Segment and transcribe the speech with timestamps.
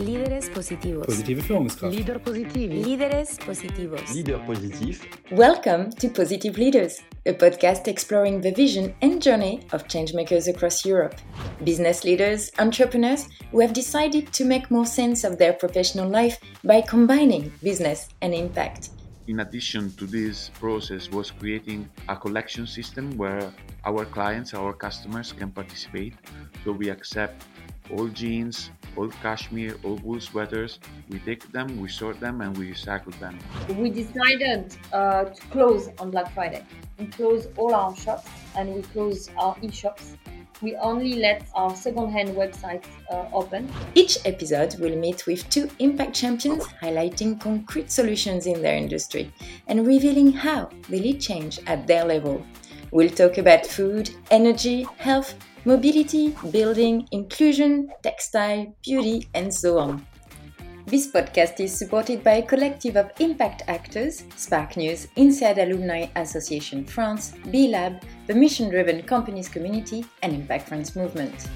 [0.00, 1.06] Líderes positivos.
[1.06, 1.92] Positive Führungskraft.
[1.92, 2.84] Leader positivi.
[2.84, 4.14] Líderes positivos.
[4.14, 5.00] Leader positif.
[5.32, 11.16] Welcome to Positive Leaders, a podcast exploring the vision and journey of changemakers across Europe.
[11.64, 16.80] Business leaders, entrepreneurs who have decided to make more sense of their professional life by
[16.80, 18.90] combining business and impact.
[19.28, 23.52] in addition to this process was creating a collection system where
[23.84, 26.14] our clients our customers can participate
[26.64, 27.44] so we accept
[27.96, 30.78] all jeans all cashmere all wool sweaters
[31.08, 33.38] we take them we sort them and we recycle them
[33.76, 36.64] we decided uh, to close on Black Friday.
[36.98, 40.16] We close all our shops and we close our e-shops.
[40.60, 43.70] We only let our second-hand website uh, open.
[43.94, 49.32] Each episode will meet with two impact champions highlighting concrete solutions in their industry
[49.68, 52.44] and revealing how they lead change at their level.
[52.90, 55.34] We'll talk about food, energy, health,
[55.68, 60.06] mobility, building, inclusion, textile, beauty, and so on.
[60.86, 66.86] This podcast is supported by a collective of impact actors Spark News, INSEAD Alumni Association
[66.86, 71.46] France, B Lab, the mission driven companies community, and Impact France movement.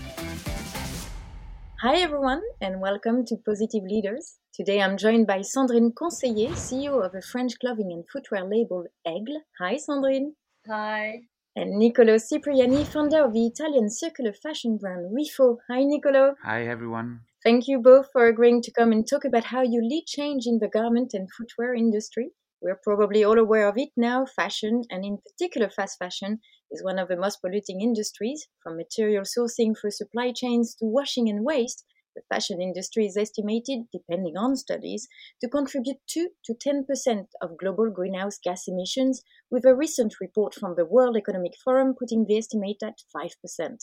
[1.81, 4.37] Hi everyone, and welcome to Positive Leaders.
[4.53, 9.41] Today I'm joined by Sandrine Conseiller, CEO of a French clothing and footwear label Aigle.
[9.59, 10.33] Hi Sandrine.
[10.69, 11.32] Hi.
[11.55, 15.59] And Nicolo Cipriani, founder of the Italian circular fashion brand Rifo.
[15.69, 16.35] Hi Nicolo.
[16.43, 20.07] hi everyone Thank you both for agreeing to come and talk about how you lead
[20.07, 22.31] change in the garment and footwear industry.
[22.63, 24.25] We're probably all aware of it now.
[24.25, 28.49] Fashion, and in particular fast fashion, is one of the most polluting industries.
[28.63, 33.89] From material sourcing through supply chains to washing and waste, the fashion industry is estimated,
[33.93, 35.09] depending on studies,
[35.41, 40.75] to contribute 2 to 10% of global greenhouse gas emissions, with a recent report from
[40.77, 43.79] the World Economic Forum putting the estimate at 5%.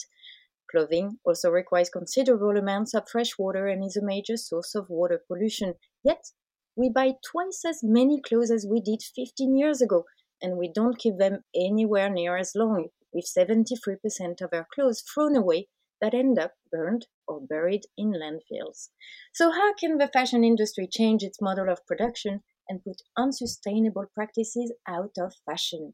[0.69, 5.23] Clothing also requires considerable amounts of fresh water and is a major source of water
[5.27, 5.73] pollution.
[6.03, 6.31] Yet,
[6.75, 10.05] we buy twice as many clothes as we did 15 years ago,
[10.41, 15.36] and we don't keep them anywhere near as long, with 73% of our clothes thrown
[15.36, 15.67] away
[16.02, 18.90] that end up burned or buried in landfills.
[19.34, 24.73] So, how can the fashion industry change its model of production and put unsustainable practices
[24.88, 25.94] out of fashion?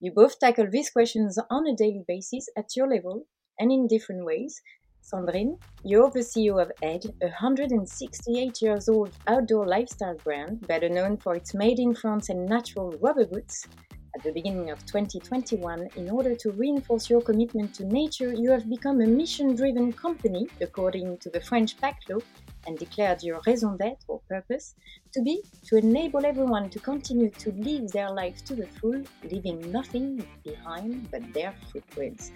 [0.00, 3.26] You both tackle these questions on a daily basis at your level
[3.58, 4.60] and in different ways.
[5.02, 11.18] Sandrine, you're the CEO of Aigle, a 168 years old outdoor lifestyle brand, better known
[11.18, 13.66] for its made in France and natural rubber boots.
[14.16, 18.70] At the beginning of 2021, in order to reinforce your commitment to nature, you have
[18.70, 22.20] become a mission driven company, according to the French PACTE Law,
[22.68, 24.76] and declared your raison d'etre or purpose
[25.12, 29.60] to be to enable everyone to continue to live their life to the full, leaving
[29.72, 32.30] nothing behind but their footprints.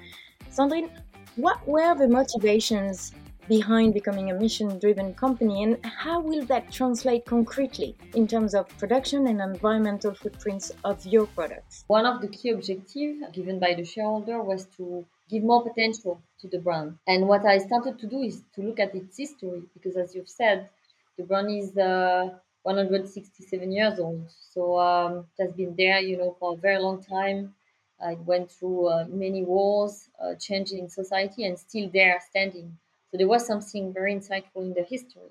[0.51, 0.91] Sandrine,
[1.37, 3.13] what were the motivations
[3.49, 8.69] behind becoming a mission driven company and how will that translate concretely in terms of
[8.79, 11.85] production and environmental footprints of your products?
[11.87, 16.49] One of the key objectives given by the shareholder was to give more potential to
[16.49, 16.99] the brand.
[17.07, 20.29] And what I started to do is to look at its history because, as you've
[20.29, 20.69] said,
[21.17, 22.31] the brand is uh,
[22.63, 24.29] 167 years old.
[24.53, 27.55] So um, it has been there, you know, for a very long time.
[28.01, 32.79] It went through uh, many wars, uh, change in society, and still there standing.
[33.11, 35.31] So there was something very insightful in the history.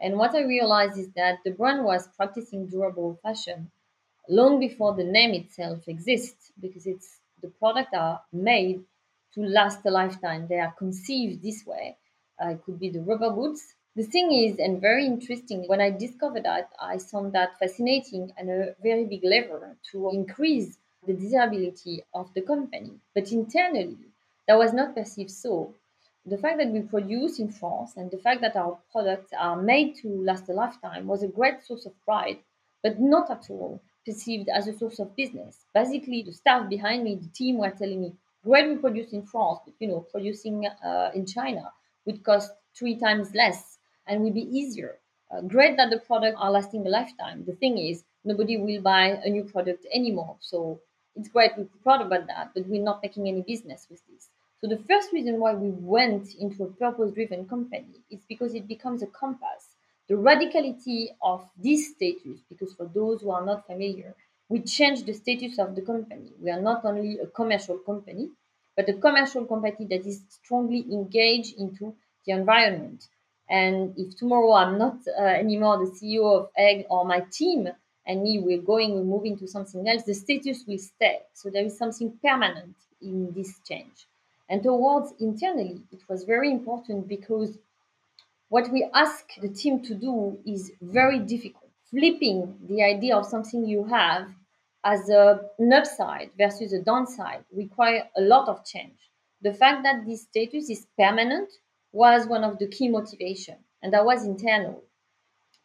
[0.00, 3.72] And what I realized is that the brand was practicing durable fashion
[4.28, 8.84] long before the name itself exists, because it's the product are made
[9.32, 10.46] to last a lifetime.
[10.48, 11.98] They are conceived this way.
[12.42, 13.74] Uh, it could be the rubber boots.
[13.96, 18.50] The thing is, and very interesting, when I discovered that, I found that fascinating and
[18.50, 23.00] a very big lever to increase the desirability of the company.
[23.14, 23.98] But internally,
[24.48, 25.74] that was not perceived so.
[26.26, 29.96] The fact that we produce in France and the fact that our products are made
[29.96, 32.38] to last a lifetime was a great source of pride,
[32.82, 35.66] but not at all perceived as a source of business.
[35.74, 39.60] Basically, the staff behind me, the team were telling me, great we produce in France,
[39.66, 41.72] but you know, producing uh, in China
[42.06, 44.98] would cost three times less and would be easier.
[45.30, 47.44] Uh, great that the products are lasting a lifetime.
[47.44, 50.36] The thing is, nobody will buy a new product anymore.
[50.40, 50.80] So
[51.16, 54.28] it's great we're proud about that, but we're not making any business with this.
[54.64, 59.02] So the first reason why we went into a purpose-driven company is because it becomes
[59.02, 59.76] a compass.
[60.08, 64.14] The radicality of this status, because for those who are not familiar,
[64.48, 66.30] we change the status of the company.
[66.40, 68.30] We are not only a commercial company,
[68.74, 71.94] but a commercial company that is strongly engaged into
[72.24, 73.08] the environment.
[73.50, 77.68] And if tomorrow I'm not uh, anymore the CEO of Aigle or my team
[78.06, 81.18] and me, we're going, we're moving to something else, the status will stay.
[81.34, 84.06] So there is something permanent in this change.
[84.48, 87.58] And towards internally, it was very important because
[88.48, 91.70] what we ask the team to do is very difficult.
[91.90, 94.28] Flipping the idea of something you have
[94.84, 98.98] as a, an upside versus a downside require a lot of change.
[99.40, 101.50] The fact that this status is permanent
[101.92, 104.82] was one of the key motivation, and that was internal.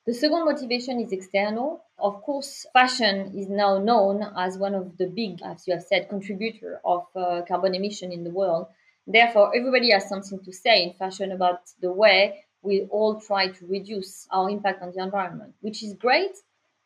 [0.09, 1.83] The second motivation is external.
[1.99, 6.09] Of course, fashion is now known as one of the big, as you have said,
[6.09, 8.69] contributor of uh, carbon emission in the world.
[9.05, 13.67] Therefore, everybody has something to say in fashion about the way we all try to
[13.67, 16.35] reduce our impact on the environment, which is great,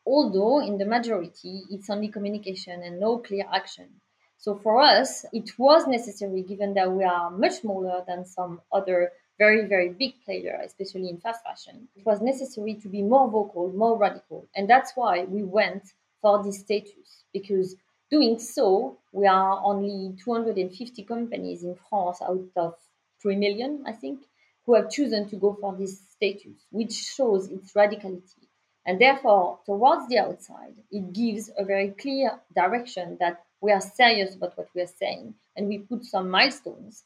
[0.06, 4.02] although in the majority it's only communication and no clear action.
[4.38, 9.14] So for us, it was necessary, given that we are much smaller than some other
[9.44, 13.66] very, very big player, especially in fast fashion, it was necessary to be more vocal,
[13.84, 14.48] more radical.
[14.56, 15.84] And that's why we went
[16.22, 17.76] for this status, because
[18.10, 22.76] doing so, we are only 250 companies in France out of
[23.22, 24.20] 3 million, I think,
[24.66, 28.44] who have chosen to go for this status, which shows its radicality.
[28.86, 34.36] And therefore, towards the outside, it gives a very clear direction that we are serious
[34.36, 35.36] about what we are saying.
[35.56, 37.04] And we put some milestones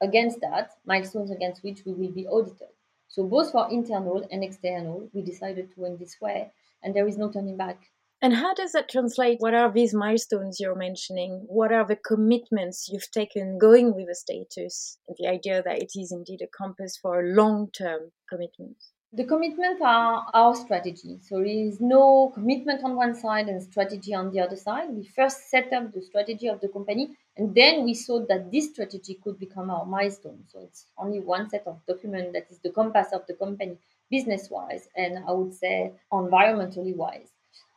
[0.00, 2.68] against that, milestones against which we will be audited.
[3.08, 6.52] So, both for internal and external, we decided to win this way,
[6.82, 7.80] and there is no turning back.
[8.20, 9.38] And how does that translate?
[9.38, 11.44] What are these milestones you're mentioning?
[11.46, 14.98] What are the commitments you've taken going with a status?
[15.06, 18.76] And the idea that it is indeed a compass for long term commitment.
[19.12, 21.18] The commitment are our strategy.
[21.22, 24.90] So there is no commitment on one side and strategy on the other side.
[24.90, 28.68] We first set up the strategy of the company and then we saw that this
[28.70, 30.44] strategy could become our milestone.
[30.52, 33.78] So it's only one set of document that is the compass of the company
[34.10, 37.30] business wise and I would say environmentally wise.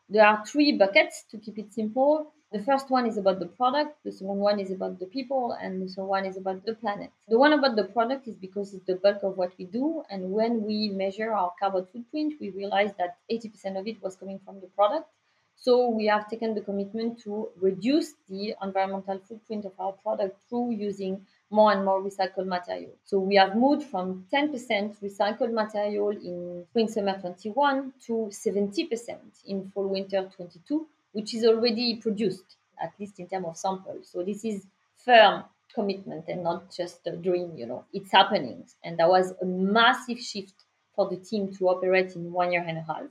[0.09, 2.33] There are three buckets to keep it simple.
[2.51, 5.81] The first one is about the product, the second one is about the people, and
[5.81, 7.09] the third one is about the planet.
[7.29, 10.33] The one about the product is because it's the bulk of what we do, and
[10.33, 14.59] when we measure our carbon footprint, we realize that 80% of it was coming from
[14.59, 15.07] the product.
[15.55, 20.71] So we have taken the commitment to reduce the environmental footprint of our product through
[20.71, 22.91] using more and more recycled material.
[23.05, 29.69] So we have moved from 10% recycled material in spring summer 21 to 70% in
[29.69, 34.09] fall winter 22, which is already produced, at least in terms of samples.
[34.11, 34.65] So this is
[34.97, 35.43] firm
[35.73, 38.65] commitment and not just a dream, you know, it's happening.
[38.83, 40.53] And that was a massive shift
[40.95, 43.03] for the team to operate in one year and a half.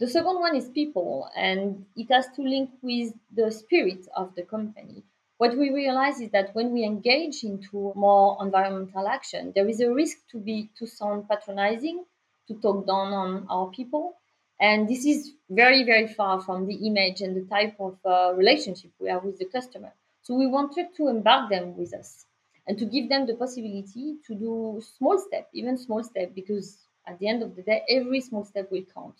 [0.00, 4.42] The second one is people, and it has to link with the spirit of the
[4.42, 5.02] company
[5.38, 9.92] what we realize is that when we engage into more environmental action, there is a
[9.92, 12.04] risk to be to sound patronizing,
[12.48, 14.14] to talk down on our people,
[14.60, 18.90] and this is very very far from the image and the type of uh, relationship
[18.98, 19.92] we have with the customer.
[20.22, 22.26] So we wanted to embark them with us
[22.66, 26.76] and to give them the possibility to do small step, even small step, because
[27.06, 29.14] at the end of the day, every small step will count.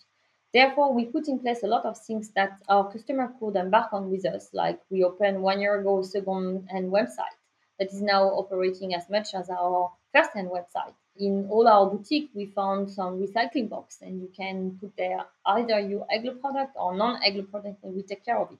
[0.53, 4.11] Therefore, we put in place a lot of things that our customer could embark on
[4.11, 7.37] with us, like we opened one year ago a second-hand website
[7.79, 10.93] that is now operating as much as our first-hand website.
[11.19, 15.77] In all our boutique, we found some recycling box, and you can put there either
[15.79, 18.57] your Aigle product or non-Aigle product, and we take care of it.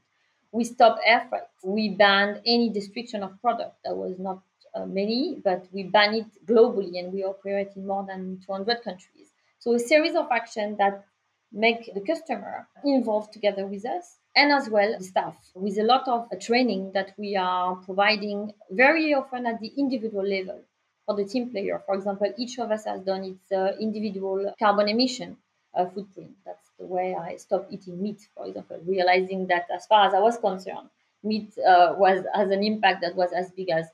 [0.52, 1.44] We stopped air freight.
[1.64, 3.78] We banned any destruction of product.
[3.86, 4.42] That was not
[4.76, 9.30] uh, many, but we ban it globally, and we operate in more than 200 countries.
[9.60, 11.06] So a series of actions that
[11.52, 16.08] make the customer involved together with us and as well the staff with a lot
[16.08, 20.62] of training that we are providing very often at the individual level
[21.10, 21.82] for the team player.
[21.86, 25.38] For example, each of us has done its uh, individual carbon emission
[25.74, 26.36] uh, footprint.
[26.46, 30.20] That's the way I stopped eating meat, for example, realizing that as far as I
[30.20, 30.90] was concerned,
[31.24, 33.88] meat uh, was has an impact that was as big as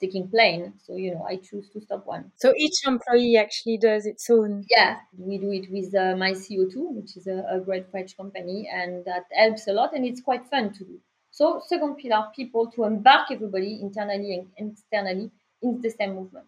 [0.00, 0.74] taking plane.
[0.84, 2.32] So, you know, I choose to stop one.
[2.36, 4.64] So each employee actually does its own.
[4.70, 9.04] Yeah, we do it with uh, MyCO2, which is a, a great French company, and
[9.04, 11.00] that helps a lot and it's quite fun to do.
[11.30, 15.30] So, second pillar, people to embark everybody internally and externally
[15.62, 16.46] in the same movement.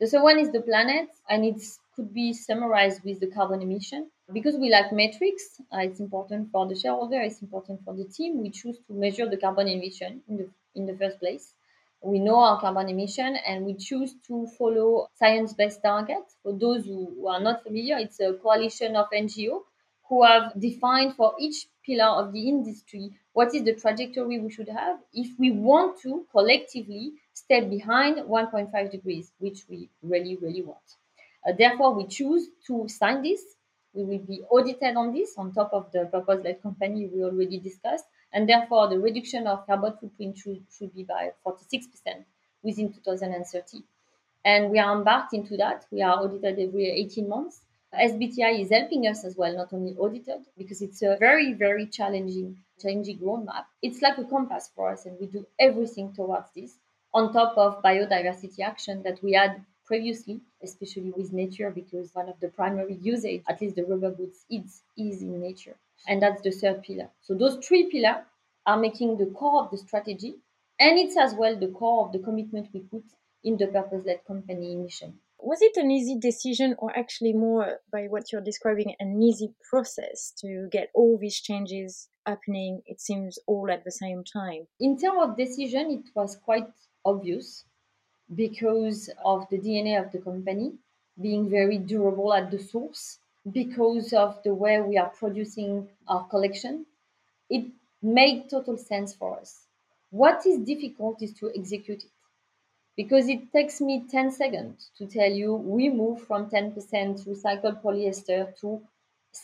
[0.00, 1.60] The third one is the planet, and it
[1.94, 4.10] could be summarized with the carbon emission.
[4.32, 8.40] Because we like metrics, uh, it's important for the shareholder, it's important for the team.
[8.42, 11.54] We choose to measure the carbon emission in the in the first place
[12.02, 16.36] we know our carbon emission and we choose to follow science-based targets.
[16.42, 19.64] For those who are not familiar, it's a coalition of NGO
[20.08, 24.68] who have defined for each pillar of the industry what is the trajectory we should
[24.68, 30.96] have if we want to collectively stay behind 1.5 degrees, which we really, really want.
[31.46, 33.42] Uh, therefore, we choose to sign this.
[33.92, 38.06] We will be audited on this on top of the purpose-led company we already discussed
[38.32, 41.86] and therefore the reduction of carbon footprint should, should be by 46%
[42.62, 43.84] within 2030.
[44.44, 45.86] And we are embarked into that.
[45.90, 47.60] We are audited every 18 months.
[47.94, 52.56] SBTI is helping us as well, not only audited, because it's a very, very challenging,
[52.82, 53.66] challenging roadmap.
[53.80, 56.74] It's like a compass for us, and we do everything towards this
[57.14, 62.40] on top of biodiversity action that we had previously, especially with nature, because one of
[62.40, 65.76] the primary usage, at least the rubber boots, is, is in nature.
[66.08, 67.10] And that's the third pillar.
[67.20, 68.24] So those three pillars
[68.66, 70.34] are making the core of the strategy.
[70.80, 73.04] And it's as well the core of the commitment we put
[73.44, 75.20] in the purpose-led company mission.
[75.38, 80.32] Was it an easy decision or actually more by what you're describing an easy process
[80.38, 84.66] to get all these changes happening it seems all at the same time?
[84.80, 86.66] In terms of decision it was quite
[87.04, 87.64] obvious
[88.34, 90.72] because of the DNA of the company
[91.20, 93.18] being very durable at the source,
[93.52, 96.86] because of the way we are producing our collection.
[97.50, 97.66] It
[98.02, 99.66] made total sense for us.
[100.10, 102.10] What is difficult is to execute it
[102.96, 106.74] because it takes me 10 seconds to tell you we move from 10%
[107.26, 108.80] recycled polyester to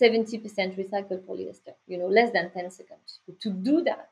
[0.00, 0.40] 70%
[0.76, 3.18] recycled polyester, you know, less than 10 seconds.
[3.26, 4.08] But to do that,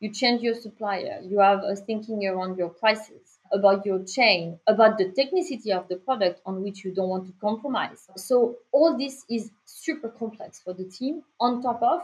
[0.00, 4.96] you change your supplier, you have a thinking around your prices, about your chain, about
[4.96, 8.08] the technicity of the product on which you don't want to compromise.
[8.16, 12.02] So all this is super complex for the team on top of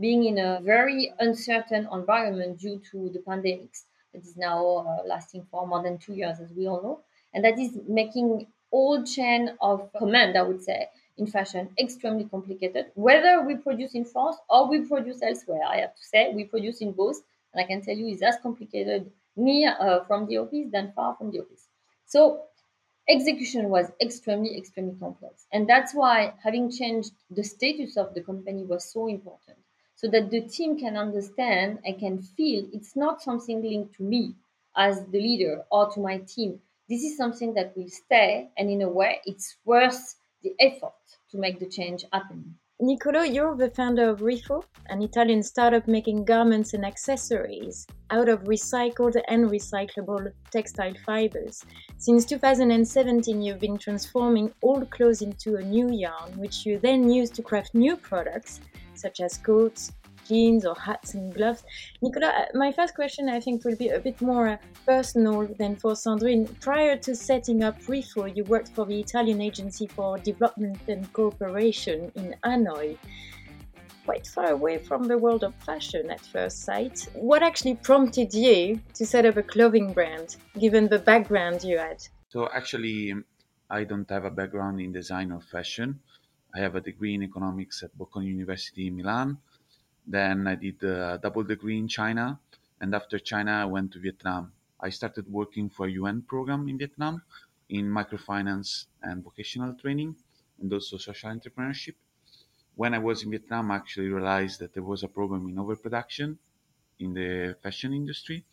[0.00, 3.82] being in a very uncertain environment due to the pandemics
[4.12, 7.00] that is now uh, lasting for more than two years, as we all know,
[7.32, 12.86] and that is making all chain of command, I would say, in fashion extremely complicated.
[12.94, 16.80] Whether we produce in France or we produce elsewhere, I have to say we produce
[16.80, 17.22] in both,
[17.54, 21.14] and I can tell you it's as complicated near uh, from the office than far
[21.16, 21.68] from the office.
[22.06, 22.42] So
[23.08, 25.46] execution was extremely, extremely complex.
[25.52, 29.58] And that's why having changed the status of the company was so important
[29.96, 34.34] so that the team can understand and can feel it's not something linked to me
[34.76, 36.60] as the leader or to my team.
[36.88, 40.92] This is something that will stay, and in a way, it's worth the effort
[41.30, 42.58] to make the change happen.
[42.86, 48.44] Nicolo, you're the founder of Rifo, an Italian startup making garments and accessories out of
[48.44, 51.64] recycled and recyclable textile fibers.
[51.96, 57.30] Since 2017, you've been transforming old clothes into a new yarn, which you then use
[57.30, 58.60] to craft new products
[58.92, 59.92] such as coats,
[60.24, 61.62] jeans or hats and gloves.
[62.02, 65.76] Nicolo, uh, my first question I think will be a bit more uh, personal than
[65.76, 66.48] for Sandrine.
[66.60, 72.10] Prior to setting up Rifo, you worked for the Italian Agency for Development and Cooperation
[72.14, 72.96] in Hanoi.
[74.04, 77.08] Quite far away from the world of fashion at first sight.
[77.14, 82.02] What actually prompted you to set up a clothing brand, given the background you had?
[82.28, 83.14] So, actually,
[83.70, 86.00] I don't have a background in design or fashion.
[86.54, 89.38] I have a degree in economics at Bocconi University in Milan
[90.06, 92.38] then I did a double degree in China.
[92.80, 94.52] And after China, I went to Vietnam.
[94.80, 97.22] I started working for a UN program in Vietnam
[97.68, 100.16] in microfinance and vocational training
[100.60, 101.94] and also social entrepreneurship.
[102.76, 106.38] When I was in Vietnam, I actually realized that there was a problem in overproduction
[106.98, 108.44] in the fashion industry.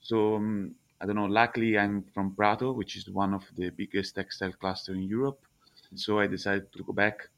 [0.00, 1.26] So um, I don't know.
[1.26, 5.40] Luckily, I'm from Prato, which is one of the biggest textile cluster in Europe.
[5.94, 7.28] So I decided to go back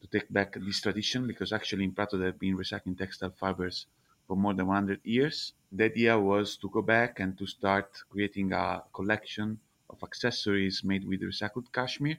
[0.00, 3.86] to take back this tradition because actually in Prato they've been recycling textile fibers
[4.26, 5.52] for more than 100 years.
[5.72, 9.58] The idea was to go back and to start creating a collection
[9.90, 12.18] of accessories made with recycled cashmere.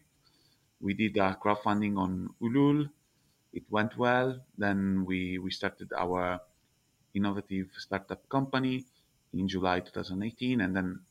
[0.81, 2.89] We did a crowdfunding on Ulule.
[3.53, 4.39] It went well.
[4.57, 6.41] Then we, we started our
[7.13, 8.85] innovative startup company
[9.33, 11.01] in July 2018, and then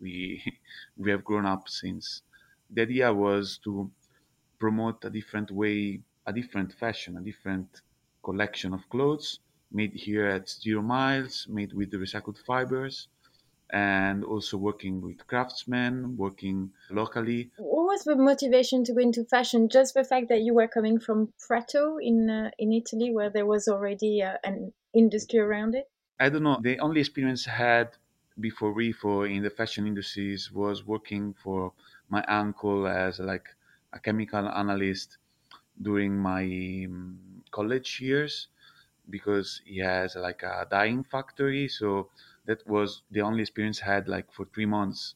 [0.00, 0.42] we
[0.96, 2.22] we have grown up since.
[2.70, 3.90] The idea was to
[4.58, 7.82] promote a different way, a different fashion, a different
[8.22, 13.08] collection of clothes made here at Zero Miles, made with the recycled fibers,
[13.70, 17.52] and also working with craftsmen, working locally.
[17.56, 19.68] What was the motivation to go into fashion?
[19.68, 23.44] Just the fact that you were coming from Prato in uh, in Italy, where there
[23.44, 25.90] was already uh, an industry around it.
[26.18, 26.58] I don't know.
[26.60, 27.96] The only experience I had
[28.40, 31.72] before Rifo in the fashion industries was working for
[32.08, 33.54] my uncle as like
[33.94, 35.18] a chemical analyst
[35.80, 36.44] during my
[36.88, 38.48] um, college years
[39.10, 41.68] because he has like a dyeing factory.
[41.68, 42.10] So
[42.46, 45.14] that was the only experience I had like for three months.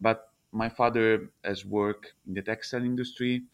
[0.00, 3.44] But my father has worked in the textile industry.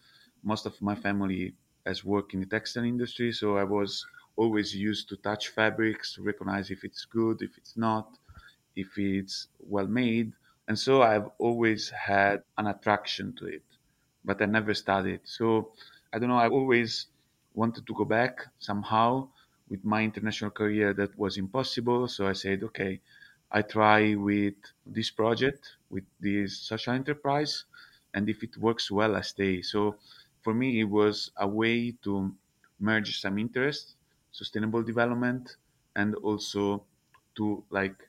[0.43, 3.33] Most of my family has worked in the textile industry.
[3.33, 7.77] So I was always used to touch fabrics to recognize if it's good, if it's
[7.77, 8.19] not,
[8.77, 10.35] if it's well made.
[10.69, 13.65] And so I've always had an attraction to it
[14.25, 15.21] but I never studied.
[15.25, 15.73] So
[16.13, 16.39] I don't know.
[16.39, 17.07] I always
[17.55, 19.31] wanted to go back somehow.
[19.69, 22.09] With my international career, that was impossible.
[22.09, 23.01] So I said, okay,
[23.53, 27.65] I try with this project, with this social enterprise,
[28.15, 29.63] and if it works well, I stay.
[29.63, 29.97] So
[30.43, 32.35] for me, it was a way to
[32.81, 33.95] merge some interests,
[34.33, 35.57] sustainable development,
[35.95, 36.85] and also
[37.37, 38.09] to like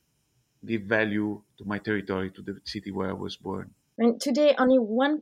[0.65, 3.73] give value to my territory, to the city where I was born.
[4.01, 5.19] And today, only 1%,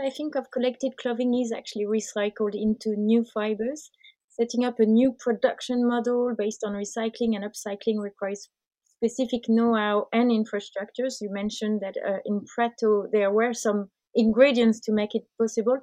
[0.00, 3.90] I think, of collected clothing is actually recycled into new fibers.
[4.28, 8.48] Setting up a new production model based on recycling and upcycling requires
[8.84, 11.20] specific know how and infrastructures.
[11.20, 15.80] You mentioned that uh, in Prato there were some ingredients to make it possible.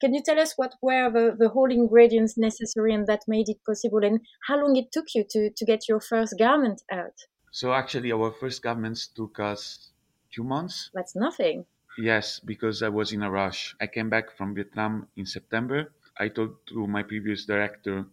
[0.00, 3.58] Can you tell us what were the, the whole ingredients necessary and that made it
[3.66, 7.18] possible, and how long it took you to, to get your first garment out?
[7.52, 9.90] So, actually, our first garments took us
[10.32, 10.90] two months.
[10.94, 11.66] That's nothing.
[12.00, 13.76] Yes, because I was in a rush.
[13.80, 15.92] I came back from Vietnam in September.
[16.18, 18.06] I told to my previous director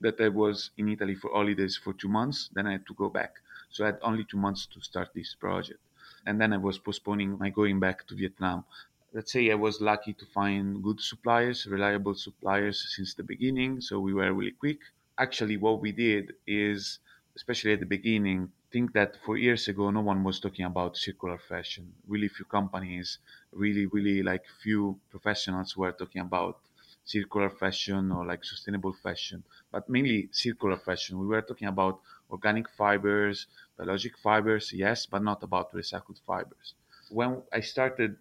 [0.00, 2.50] that I was in Italy for holidays for two months.
[2.54, 3.36] Then I had to go back.
[3.70, 5.80] So I had only two months to start this project.
[6.26, 8.64] And then I was postponing my going back to Vietnam.
[9.12, 13.80] Let's say I was lucky to find good suppliers, reliable suppliers since the beginning.
[13.80, 14.80] So we were really quick.
[15.18, 16.98] Actually, what we did is,
[17.36, 21.38] especially at the beginning, think that four years ago, no one was talking about circular
[21.38, 21.92] fashion.
[22.06, 23.18] Really few companies,
[23.52, 26.60] really, really like few professionals were talking about
[27.04, 31.18] circular fashion or like sustainable fashion, but mainly circular fashion.
[31.18, 33.46] We were talking about organic fibers,
[33.76, 36.74] biologic fibers, yes, but not about recycled fibers.
[37.08, 38.16] When I started,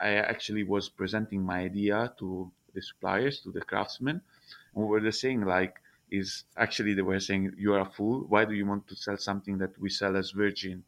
[0.00, 4.20] I actually was presenting my idea to the suppliers, to the craftsmen,
[4.74, 5.80] and we were saying like,
[6.20, 8.18] is actually they were saying you are a fool.
[8.32, 10.84] Why do you want to sell something that we sell as virgin?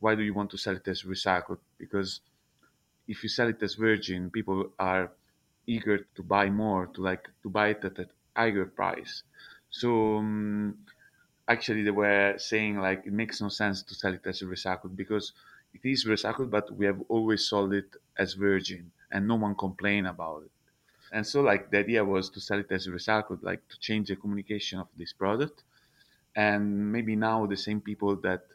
[0.00, 1.60] Why do you want to sell it as recycled?
[1.78, 2.20] Because
[3.08, 5.12] if you sell it as virgin, people are
[5.66, 9.22] eager to buy more, to like to buy it at a higher price.
[9.70, 10.86] So um,
[11.48, 15.32] actually, they were saying like it makes no sense to sell it as recycled because
[15.74, 20.08] it is recycled, but we have always sold it as virgin, and no one complained
[20.08, 20.52] about it.
[21.12, 24.16] And so, like the idea was to sell it as recycled, like to change the
[24.16, 25.62] communication of this product.
[26.36, 28.46] And maybe now the same people that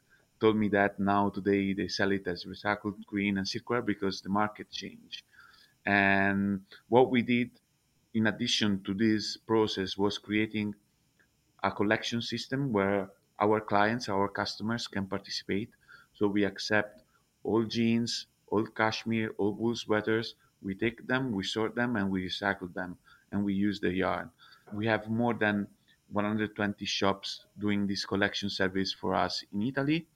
[0.41, 4.29] told me that now today they sell it as recycled, green, and circular because the
[4.29, 5.23] market changed.
[5.85, 7.51] And what we did
[8.13, 10.75] in addition to this process was creating
[11.63, 15.69] a collection system where our clients, our customers can participate.
[16.13, 17.03] So we accept
[17.43, 20.35] all jeans, all cashmere, all wool sweaters.
[20.61, 22.97] We take them, we sort them, and we recycle them,
[23.31, 24.31] and we use the yarn.
[24.73, 25.67] We have more than
[26.09, 30.07] 120 shops doing this collection service for us in Italy.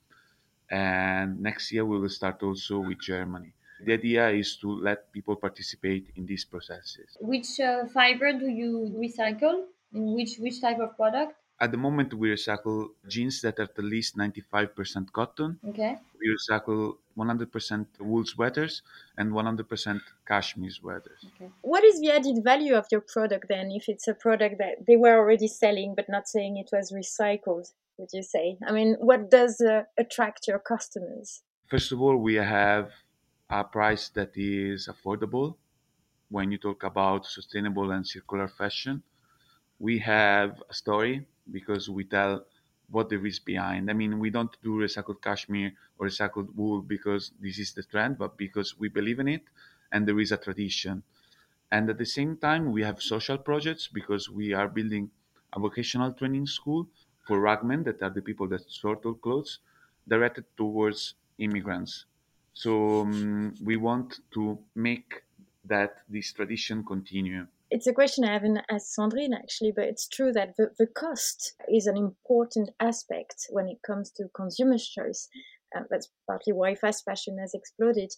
[0.70, 3.54] And next year we will start also with Germany.
[3.80, 7.18] The idea is to let people participate in these processes.
[7.20, 9.68] Which uh, fiber do you recycle?
[9.94, 11.41] In which which type of product?
[11.62, 15.60] At the moment, we recycle jeans that are at least 95% cotton.
[15.68, 15.96] Okay.
[16.18, 18.82] We recycle 100% wool sweaters
[19.16, 21.24] and 100% cashmere sweaters.
[21.36, 21.48] Okay.
[21.60, 24.96] What is the added value of your product then, if it's a product that they
[24.96, 27.70] were already selling but not saying it was recycled?
[27.96, 28.58] Would you say?
[28.66, 31.42] I mean, what does uh, attract your customers?
[31.70, 32.90] First of all, we have
[33.50, 35.54] a price that is affordable
[36.28, 39.04] when you talk about sustainable and circular fashion.
[39.78, 42.46] We have a story because we tell
[42.88, 43.90] what there is behind.
[43.90, 48.18] I mean, we don't do recycled cashmere or recycled wool because this is the trend,
[48.18, 49.44] but because we believe in it
[49.90, 51.02] and there is a tradition.
[51.72, 55.10] And at the same time, we have social projects because we are building
[55.52, 56.88] a vocational training school
[57.26, 59.58] for ragmen, that are the people that sort all clothes,
[60.06, 62.06] directed towards immigrants.
[62.54, 65.22] So um, we want to make
[65.64, 67.46] that this tradition continue.
[67.74, 71.54] It's a question I haven't asked Sandrine actually, but it's true that the, the cost
[71.72, 75.26] is an important aspect when it comes to consumers' choice.
[75.74, 78.10] Um, that's partly why fast fashion has exploded.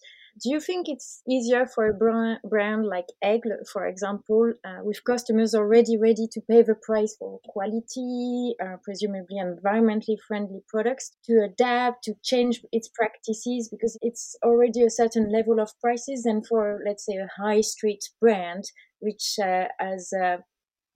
[0.43, 5.05] Do you think it's easier for a brand, brand like Aigle, for example, uh, with
[5.05, 11.45] customers already ready to pay the price for quality, uh, presumably environmentally friendly products, to
[11.45, 16.81] adapt, to change its practices because it's already a certain level of prices than for,
[16.85, 18.65] let's say, a high street brand,
[19.05, 20.37] which uh, has uh,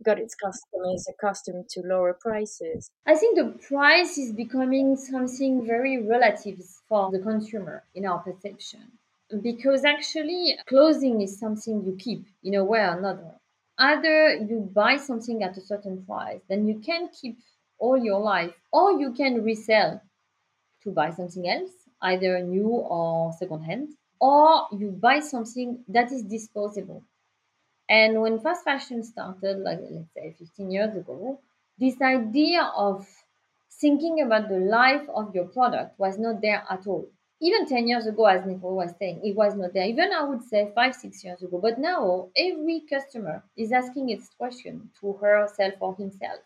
[0.03, 2.89] got its customers accustomed to lower prices.
[3.05, 8.83] I think the price is becoming something very relative for the consumer in our perception.
[9.41, 13.31] Because actually, clothing is something you keep in a way or another.
[13.77, 17.37] Either you buy something at a certain price, then you can keep
[17.77, 20.01] all your life, or you can resell
[20.83, 27.03] to buy something else, either new or secondhand, or you buy something that is disposable
[27.89, 31.39] and when fast fashion started, like let's say 15 years ago,
[31.79, 33.07] this idea of
[33.81, 37.07] thinking about the life of your product was not there at all.
[37.41, 39.85] even 10 years ago, as Nicolo was saying, it was not there.
[39.85, 41.57] Even I would say five, six years ago.
[41.57, 46.39] But now every customer is asking its question to herself or himself.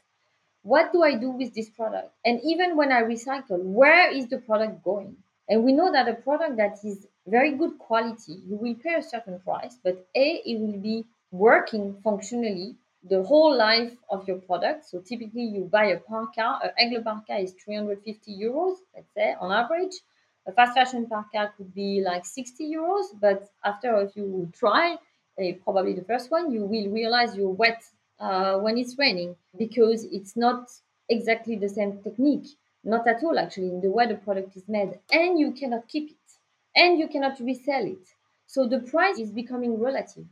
[0.61, 2.11] What do I do with this product?
[2.23, 5.17] And even when I recycle, where is the product going?
[5.49, 9.01] And we know that a product that is very good quality, you will pay a
[9.03, 12.75] certain price, but A, it will be working functionally
[13.09, 14.85] the whole life of your product.
[14.85, 19.51] So typically you buy a parka, a Aigle parka is 350 euros, let's say on
[19.51, 19.95] average.
[20.45, 25.93] A fast fashion parka could be like 60 euros, but after you try, uh, probably
[25.93, 27.83] the first one, you will realize you're wet
[28.19, 30.69] uh, when it's raining because it's not
[31.09, 32.47] exactly the same technique.
[32.83, 34.99] Not at all, actually, in the way the product is made.
[35.11, 36.17] And you cannot keep it.
[36.75, 38.07] And you cannot resell it.
[38.45, 40.25] So the price is becoming relative.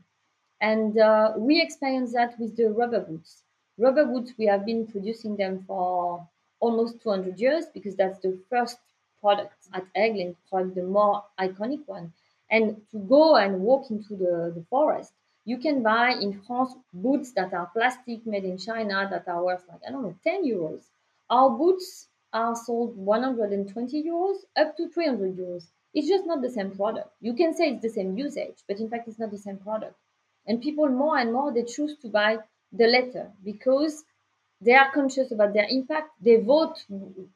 [0.61, 3.41] And uh, we experience that with the rubber boots.
[3.79, 6.27] Rubber boots, we have been producing them for
[6.59, 8.77] almost 200 years because that's the first
[9.19, 12.13] product at Aigle, probably the more iconic one.
[12.51, 15.13] And to go and walk into the, the forest,
[15.45, 19.63] you can buy in France boots that are plastic made in China that are worth
[19.67, 20.83] like, I don't know, 10 euros.
[21.31, 25.63] Our boots are sold 120 euros up to 300 euros.
[25.93, 27.09] It's just not the same product.
[27.19, 29.95] You can say it's the same usage, but in fact, it's not the same product.
[30.51, 32.39] And people more and more they choose to buy
[32.73, 34.03] the latter because
[34.59, 36.09] they are conscious about their impact.
[36.19, 36.83] They vote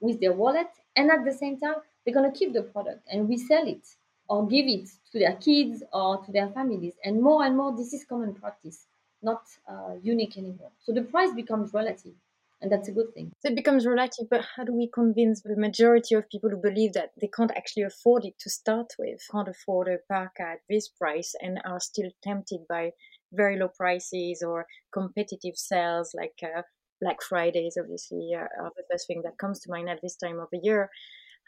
[0.01, 3.29] with their wallet, and at the same time, they're going to keep the product and
[3.29, 3.87] resell it
[4.27, 6.95] or give it to their kids or to their families.
[7.05, 8.85] And more and more, this is common practice,
[9.23, 10.71] not uh, unique anymore.
[10.81, 12.15] So the price becomes relative
[12.61, 13.31] and that's a good thing.
[13.39, 16.93] So it becomes relative, but how do we convince the majority of people who believe
[16.93, 20.89] that they can't actually afford it to start with, can't afford a parka at this
[20.89, 22.91] price, and are still tempted by
[23.33, 26.61] very low prices or competitive sales like uh,
[27.01, 30.39] Black Fridays, obviously, uh, are the first thing that comes to mind at this time
[30.39, 30.89] of the year.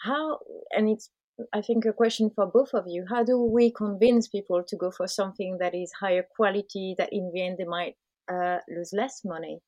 [0.03, 0.39] How,
[0.71, 1.09] and it's
[1.53, 3.05] I think a question for both of you.
[3.07, 7.31] How do we convince people to go for something that is higher quality, that in
[7.33, 7.95] the end they might
[8.31, 9.59] uh, lose less money?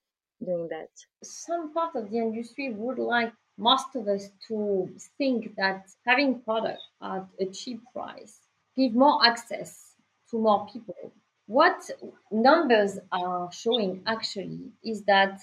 [0.43, 0.89] Doing that?
[1.23, 6.81] Some part of the industry would like most of us to think that having product
[7.01, 8.39] at a cheap price
[8.75, 9.95] give more access
[10.31, 11.11] to more people.
[11.47, 11.89] What
[12.31, 15.41] numbers are showing actually is that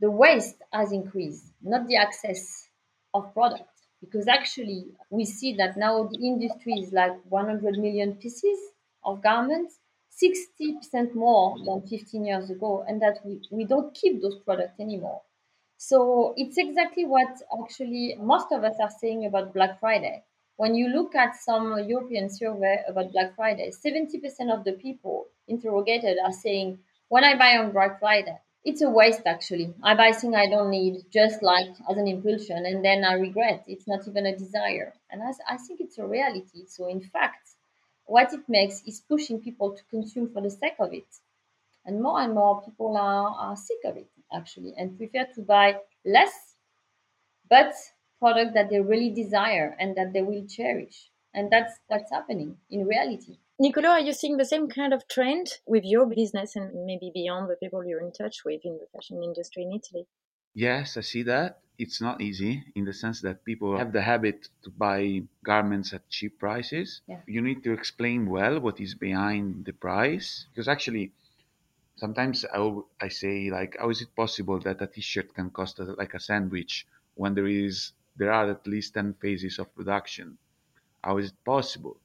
[0.00, 2.68] the waste has increased, not the access
[3.14, 3.68] of product.
[4.00, 8.58] Because actually, we see that now the industry is like 100 million pieces
[9.04, 9.78] of garments,
[10.22, 15.22] 60% more than 15 years ago, and that we, we don't keep those products anymore.
[15.78, 17.28] So it's exactly what
[17.62, 20.24] actually most of us are saying about Black Friday.
[20.56, 26.16] When you look at some European survey about Black Friday, 70% of the people interrogated
[26.24, 29.74] are saying, when I buy on Black Friday, it's a waste actually.
[29.82, 33.64] I buy things I don't need just like as an impulsion and then I regret.
[33.68, 34.94] It's not even a desire.
[35.10, 36.64] And I, I think it's a reality.
[36.66, 37.50] So in fact,
[38.06, 41.06] what it makes is pushing people to consume for the sake of it.
[41.84, 45.76] And more and more people are, are sick of it, actually, and prefer to buy
[46.04, 46.54] less,
[47.48, 47.74] but
[48.18, 51.10] product that they really desire and that they will cherish.
[51.34, 53.36] And that's what's happening in reality.
[53.58, 57.48] Nicolo, are you seeing the same kind of trend with your business and maybe beyond
[57.48, 60.06] the people you're in touch with in the fashion industry in Italy?
[60.54, 61.60] Yes, I see that.
[61.78, 66.08] It's not easy in the sense that people have the habit to buy garments at
[66.08, 67.02] cheap prices.
[67.06, 67.20] Yeah.
[67.26, 71.12] You need to explain well what is behind the price because actually
[71.96, 72.60] sometimes I,
[73.00, 76.20] I say like how is it possible that a t-shirt can cost uh, like a
[76.20, 80.38] sandwich when there is there are at least 10 phases of production
[81.02, 81.96] how is it possible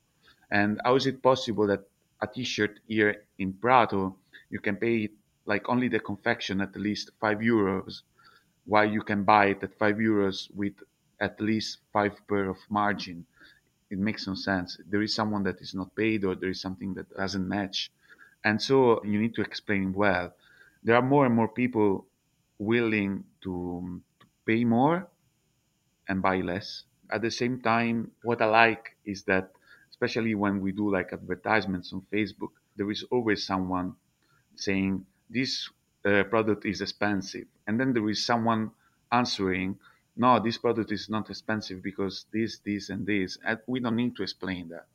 [0.49, 1.83] and how is it possible that
[2.21, 4.15] a t-shirt here in prato
[4.49, 5.09] you can pay
[5.45, 8.03] like only the confection at least 5 euros
[8.65, 10.73] while you can buy it at 5 euros with
[11.19, 13.25] at least 5 per of margin.
[13.89, 14.79] It makes no sense.
[14.89, 17.91] There is someone that is not paid or there is something that doesn't match.
[18.43, 20.33] And so you need to explain well.
[20.83, 22.07] There are more and more people
[22.59, 25.07] willing to, to pay more
[26.07, 26.83] and buy less.
[27.09, 29.51] At the same time what i like is that
[29.89, 33.95] especially when we do like advertisements on facebook there is always someone
[34.55, 35.69] saying this
[36.05, 38.71] uh, product is expensive and then there is someone
[39.11, 39.79] answering
[40.17, 44.15] no this product is not expensive because this this and this and we don't need
[44.15, 44.85] to explain that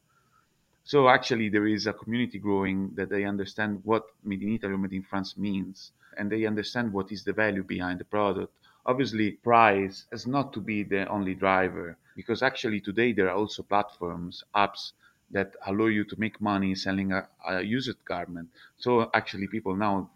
[0.84, 4.78] so actually, there is a community growing that they understand what made in Italy or
[4.78, 8.54] made in France means, and they understand what is the value behind the product.
[8.86, 13.64] Obviously, price has not to be the only driver because actually today there are also
[13.64, 14.92] platforms, apps
[15.32, 18.48] that allow you to make money selling a, a used garment.
[18.78, 20.10] So actually, people now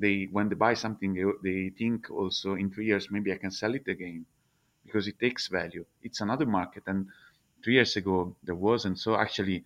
[0.00, 3.74] they when they buy something, they, think also in three years maybe I can sell
[3.74, 4.26] it again
[4.84, 5.84] because it takes value.
[6.02, 7.08] It's another market, and
[7.64, 8.98] three years ago there wasn't.
[8.98, 9.64] So actually,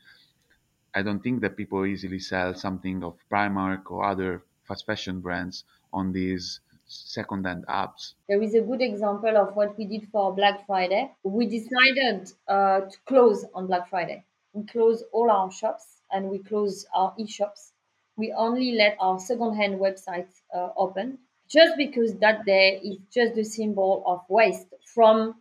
[0.95, 5.65] I don't think that people easily sell something of Primark or other fast fashion brands
[5.93, 8.15] on these second-hand apps.
[8.29, 11.15] There is a good example of what we did for Black Friday.
[11.23, 14.25] We decided uh, to close on Black Friday.
[14.53, 17.73] We closed all our shops and we closed our e-shops.
[18.17, 23.45] We only let our second-hand website uh, open just because that day is just the
[23.45, 25.35] symbol of waste from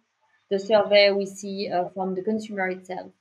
[0.49, 3.11] the survey we see uh, from the consumer itself.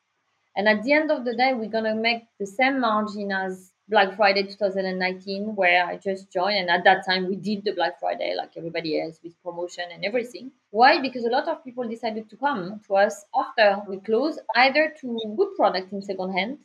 [0.56, 3.70] And at the end of the day, we're going to make the same margin as
[3.88, 6.58] Black Friday 2019, where I just joined.
[6.58, 10.04] And at that time, we did the Black Friday like everybody else with promotion and
[10.04, 10.50] everything.
[10.70, 11.00] Why?
[11.00, 15.34] Because a lot of people decided to come to us after we closed, either to
[15.36, 16.58] good product in second hand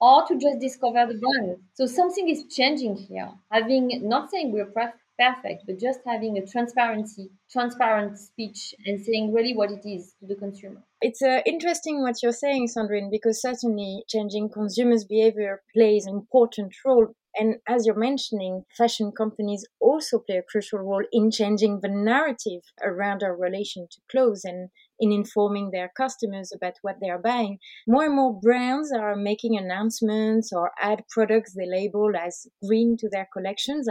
[0.00, 1.58] or to just discover the brand.
[1.74, 3.30] So something is changing here.
[3.50, 9.54] Having, not saying we're perfect, but just having a transparency, transparent speech and saying really
[9.54, 10.82] what it is to the consumer.
[11.02, 16.74] It's uh, interesting what you're saying, Sandrine, because certainly changing consumers' behavior plays an important
[16.84, 17.08] role.
[17.38, 22.62] And as you're mentioning, fashion companies also play a crucial role in changing the narrative
[22.82, 27.58] around our relation to clothes and in informing their customers about what they are buying.
[27.88, 33.08] More and more brands are making announcements or add products they label as green to
[33.08, 33.88] their collections.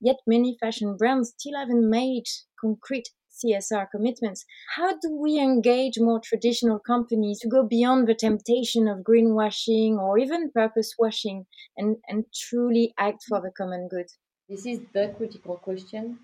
[0.00, 2.24] Yet many fashion brands still haven't made
[2.58, 4.46] concrete CSR commitments.
[4.74, 10.16] How do we engage more traditional companies to go beyond the temptation of greenwashing or
[10.18, 14.06] even purpose washing and, and truly act for the common good?
[14.48, 16.18] This is the critical question.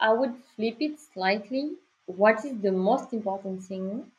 [0.00, 1.76] I would flip it slightly.
[2.06, 4.10] What is the most important thing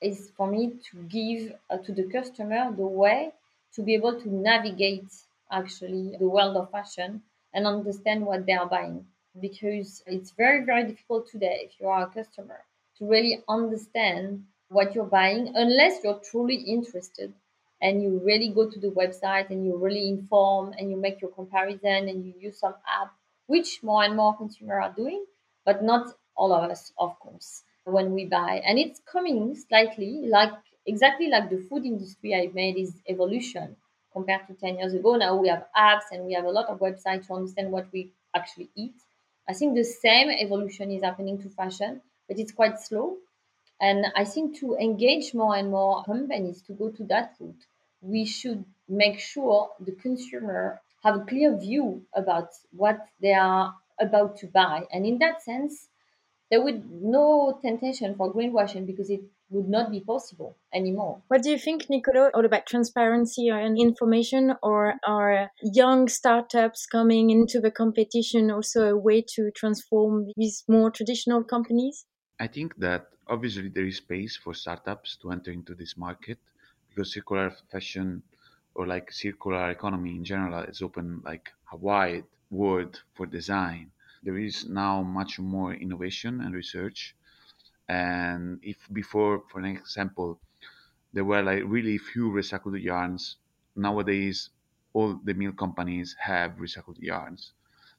[0.00, 3.32] is for me to give uh, to the customer the way
[3.74, 5.10] to be able to navigate
[5.50, 9.06] actually the world of fashion and understand what they are buying.
[9.40, 12.60] Because it's very very difficult today if you are a customer
[12.98, 17.32] to really understand what you're buying unless you're truly interested
[17.80, 21.30] and you really go to the website and you really inform and you make your
[21.32, 23.12] comparison and you use some app
[23.46, 25.24] which more and more consumers are doing
[25.64, 30.52] but not all of us of course when we buy and it's coming slightly like
[30.86, 33.76] exactly like the food industry i made is evolution
[34.12, 35.16] compared to 10 years ago.
[35.16, 38.12] Now we have apps and we have a lot of websites to understand what we
[38.32, 38.94] actually eat.
[39.48, 43.16] I think the same evolution is happening to fashion, but it's quite slow.
[43.80, 47.66] And I think to engage more and more companies to go to that route,
[48.00, 54.36] we should make sure the consumer have a clear view about what they are about
[54.38, 54.86] to buy.
[54.92, 55.88] And in that sense,
[56.54, 61.20] there would no temptation for greenwashing because it would not be possible anymore.
[61.26, 67.30] What do you think, Nicolo, all about transparency and information, or are young startups coming
[67.30, 72.06] into the competition also a way to transform these more traditional companies?
[72.38, 76.38] I think that obviously there is space for startups to enter into this market
[76.88, 78.22] because circular fashion
[78.76, 83.90] or like circular economy in general is open like a wide world for design.
[84.24, 87.16] There is now much more innovation and research
[87.88, 90.40] and if before, for an example,
[91.12, 93.36] there were like really few recycled yarns,
[93.76, 94.50] nowadays
[94.92, 97.52] all the mill companies have recycled yarns.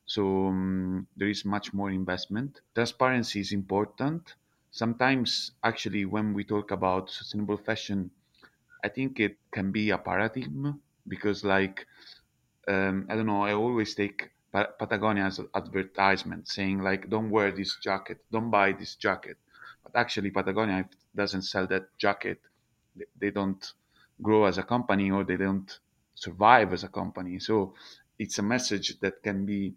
[0.06, 2.62] So um, there is much more investment.
[2.76, 4.36] Transparency is important.
[4.72, 8.12] Sometimes, actually, when we talk about sustainable fashion,
[8.84, 11.88] I think it can be a paradigm because, like,
[12.68, 14.32] um, I don't know, I always take
[14.80, 19.38] Patagonia's advertisement saying, like, don't wear this jacket, don't buy this jacket
[19.84, 22.42] but actually, Patagonia doesn't sell that jacket.
[23.20, 23.64] They don't
[24.22, 25.72] grow as a company or they don't
[26.16, 27.40] survive as a company.
[27.40, 27.76] So
[28.18, 29.76] it's a message that can be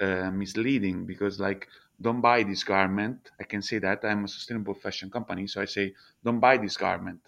[0.00, 1.68] uh, misleading because, like,
[2.00, 3.30] don't buy this garment.
[3.40, 6.76] I can say that I'm a sustainable fashion company, so I say don't buy this
[6.76, 7.20] garment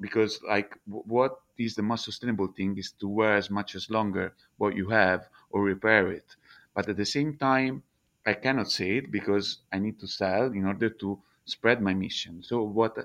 [0.00, 3.90] because, like, w- what is the most sustainable thing is to wear as much as
[3.90, 6.36] longer what you have or repair it.
[6.74, 7.82] But at the same time,
[8.26, 12.42] I cannot say it because I need to sell in order to spread my mission.
[12.42, 12.96] So what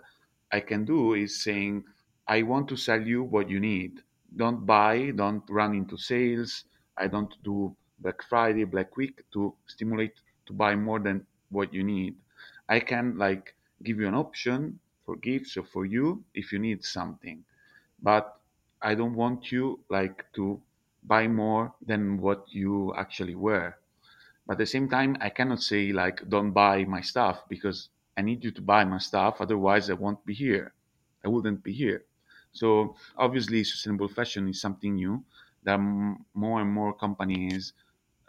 [0.52, 1.86] I can do is saying,
[2.28, 4.02] I want to sell you what you need.
[4.36, 6.66] Don't buy, don't run into sales.
[6.98, 10.14] I don't do Black Friday, Black Week to stimulate
[10.48, 12.16] to buy more than what you need.
[12.68, 16.84] I can like give you an option for gifts or for you if you need
[16.84, 17.44] something.
[18.02, 18.40] But
[18.82, 20.62] I don't want you like to
[21.08, 23.80] buy more than what you actually wear.
[24.48, 28.22] But at the same time, I cannot say like don't buy my stuff because I
[28.24, 30.74] need you to buy my stuff, otherwise I won't be here.
[31.24, 32.06] I wouldn't be here.
[32.52, 35.26] So obviously, sustainable fashion is something new.
[35.64, 37.74] There are more and more companies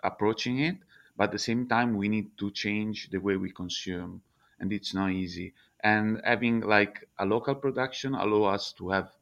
[0.03, 0.79] approaching it,
[1.17, 4.23] but at the same time, we need to change the way we consume.
[4.59, 5.55] and it's not easy.
[5.81, 9.17] And having like a local production allow us to have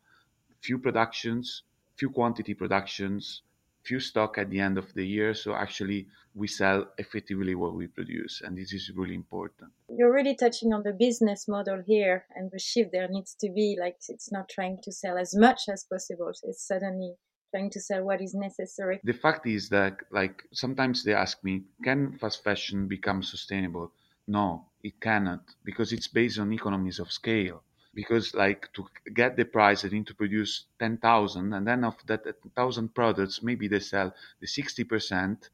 [0.60, 1.62] few productions,
[1.96, 3.42] few quantity productions,
[3.84, 5.34] few stock at the end of the year.
[5.34, 9.70] So actually, we sell effectively what we produce, and this is really important.
[9.88, 13.76] You're really touching on the business model here, and the shift there needs to be
[13.78, 16.32] like it's not trying to sell as much as possible.
[16.42, 17.14] It's suddenly
[17.52, 19.00] trying to sell what is necessary.
[19.04, 23.92] The fact is that, like, sometimes they ask me, can fast fashion become sustainable?
[24.26, 27.62] No, it cannot because it's based on economies of scale
[27.94, 32.24] because like to get the price they need to produce 10,000 and then of that
[32.26, 35.48] 1000 products maybe they sell the 60%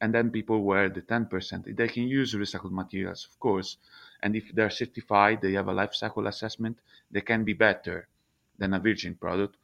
[0.00, 3.76] and then people wear the 10% they can use recycled materials of course
[4.22, 6.78] and if they're certified they have a life cycle assessment
[7.10, 8.08] they can be better
[8.58, 9.56] than a virgin product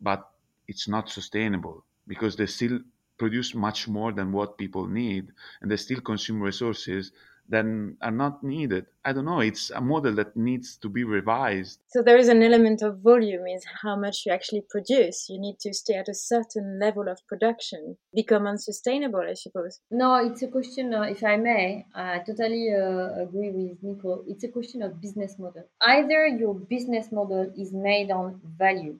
[0.00, 0.30] but
[0.66, 2.80] it's not sustainable because they still
[3.18, 7.12] produce much more than what people need and they still consume resources
[7.48, 8.86] then are not needed.
[9.04, 9.40] I don't know.
[9.40, 11.80] It's a model that needs to be revised.
[11.88, 15.28] So there is an element of volume is how much you actually produce.
[15.28, 19.80] You need to stay at a certain level of production, become unsustainable, I suppose.
[19.90, 24.24] No, it's a question, uh, if I may, I totally uh, agree with Nico.
[24.26, 25.64] It's a question of business model.
[25.86, 28.98] Either your business model is made on value,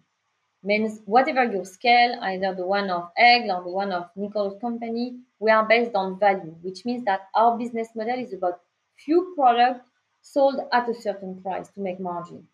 [0.62, 5.18] means whatever your scale, either the one of Aigle or the one of Nicolo's company,
[5.38, 8.60] we are based on value, which means that our business model is about
[8.96, 9.88] few products
[10.20, 12.46] sold at a certain price to make margin.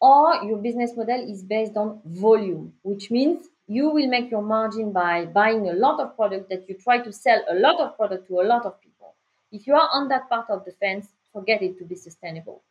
[0.00, 4.92] Or your business model is based on volume, which means you will make your margin
[4.92, 8.28] by buying a lot of product that you try to sell a lot of product
[8.28, 9.14] to a lot of people.
[9.50, 12.62] If you are on that part of the fence, forget it to be sustainable.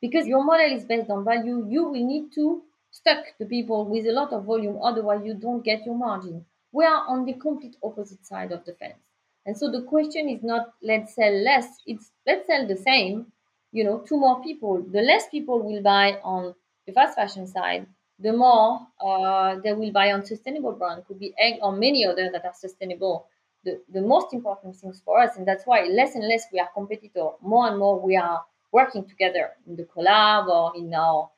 [0.00, 4.06] Because your model is based on value, you will need to stuck to people with
[4.06, 6.44] a lot of volume, otherwise you don't get your margin.
[6.72, 9.02] We are on the complete opposite side of the fence.
[9.46, 13.32] And so the question is not let's sell less, it's let's sell the same,
[13.72, 14.82] you know, to more people.
[14.82, 16.54] The less people will buy on
[16.86, 17.86] the fast fashion side,
[18.18, 22.30] the more uh, they will buy on sustainable brand, could be Aigle or many others
[22.32, 23.26] that are sustainable.
[23.64, 26.68] The, the most important things for us, and that's why less and less we are
[26.72, 31.30] competitor, more and more we are working together in the collab or in our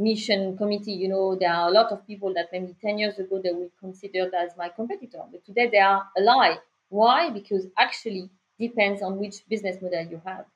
[0.00, 3.40] mission committee, you know, there are a lot of people that maybe 10 years ago
[3.42, 6.56] they would considered as my competitor, but today they are ally.
[6.88, 7.30] Why?
[7.30, 10.46] Because actually depends on which business model you have.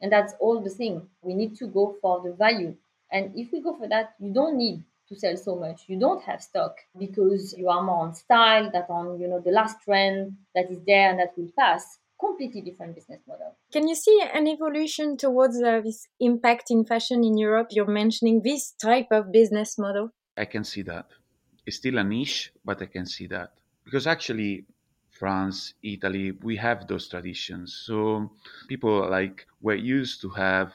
[0.00, 1.02] And that's all the thing.
[1.22, 2.74] We need to go for the value.
[3.12, 5.82] And if we go for that, you don't need to sell so much.
[5.86, 9.50] You don't have stock because you are more on style, that on, you know, the
[9.50, 13.56] last trend that is there and that will pass completely different business model.
[13.72, 17.68] Can you see an evolution towards uh, this impact in fashion in Europe?
[17.70, 20.10] You're mentioning this type of business model.
[20.36, 21.06] I can see that.
[21.66, 23.52] It's still a niche, but I can see that.
[23.84, 24.66] Because actually,
[25.10, 27.82] France, Italy, we have those traditions.
[27.86, 28.30] So
[28.68, 30.72] people like were used to have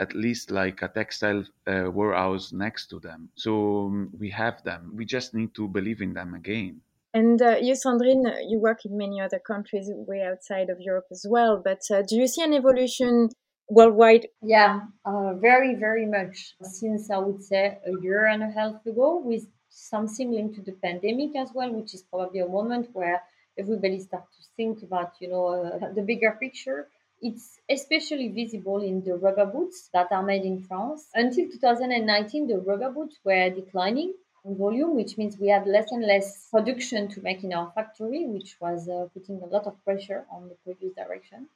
[0.00, 3.28] at least like a textile uh, warehouse next to them.
[3.34, 4.92] So we have them.
[4.94, 6.80] We just need to believe in them again.
[7.14, 11.24] And uh, you, Sandrine, you work in many other countries way outside of Europe as
[11.28, 11.62] well.
[11.64, 13.28] But uh, do you see an evolution
[13.70, 14.26] worldwide?
[14.42, 16.54] Yeah, uh, very, very much.
[16.60, 20.72] Since I would say a year and a half ago, with something linked to the
[20.72, 23.22] pandemic as well, which is probably a moment where
[23.56, 26.88] everybody starts to think about, you know, uh, the bigger picture.
[27.22, 31.06] It's especially visible in the rubber boots that are made in France.
[31.14, 36.48] Until 2019, the rubber boots were declining volume, which means we had less and less
[36.50, 40.48] production to make in our factory, which was uh, putting a lot of pressure on
[40.48, 41.46] the produce direction.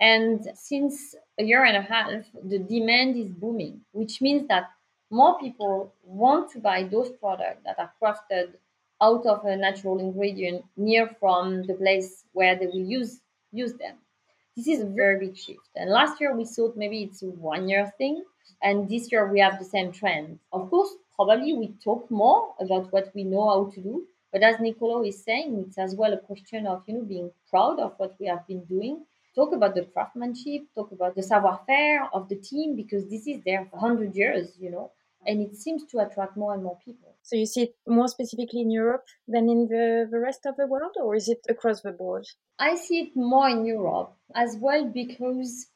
[0.00, 4.64] And since a year and a half, the demand is booming, which means that
[5.10, 8.54] more people want to buy those products that are crafted
[9.00, 13.20] out of a natural ingredient near from the place where they will use
[13.52, 13.96] use them.
[14.56, 15.68] This is a very big shift.
[15.76, 18.24] And last year we thought maybe it's a one year thing,
[18.62, 20.40] and this year we have the same trend.
[20.52, 24.06] Of course, probably we talk more about what we know how to do.
[24.32, 27.78] But as Nicolo is saying, it's as well a question of you know being proud
[27.78, 29.04] of what we have been doing.
[29.36, 33.66] Talk about the craftsmanship, talk about the savoir-faire of the team because this is there
[33.66, 34.90] for hundred years, you know,
[35.26, 37.14] and it seems to attract more and more people.
[37.22, 40.66] So you see it more specifically in Europe than in the, the rest of the
[40.66, 42.26] world, or is it across the board?
[42.58, 45.66] I see it more in Europe as well because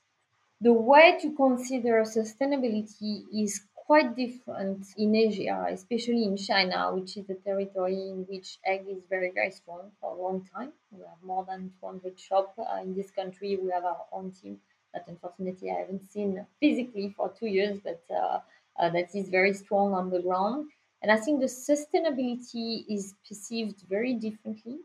[0.60, 7.28] the way to consider sustainability is quite different in Asia, especially in China, which is
[7.28, 10.72] a territory in which Aigle is very, very strong for a long time.
[10.92, 13.58] We have more than 200 shops uh, in this country.
[13.60, 14.60] We have our own team
[14.94, 18.40] that unfortunately I haven't seen physically for two years, but uh, uh,
[18.88, 20.70] that is very strong on the ground.
[21.02, 24.78] And I think the sustainability is perceived very differently,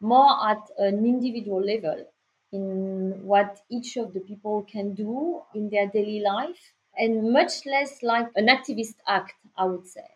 [0.00, 1.98] more at an individual level.
[2.50, 6.62] in what each of the people can do in their daily life
[6.96, 10.08] and much less like an activist act, I would say.